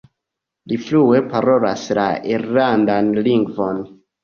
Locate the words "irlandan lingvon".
2.33-3.87